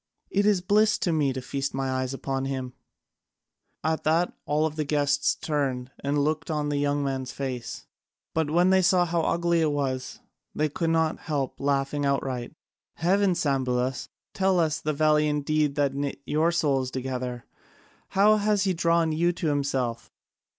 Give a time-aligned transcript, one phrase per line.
[0.31, 2.73] It is bliss to me to feast my eyes upon him."
[3.83, 7.85] At that all the guests turned and looked on the young man's face,
[8.33, 10.19] but when they saw how ugly it was,
[10.55, 12.55] they could not help laughing outright.
[12.95, 17.45] "Heavens, Sambulas, tell us the valiant deed that knit your souls together!
[18.07, 20.11] How has he drawn you to himself?"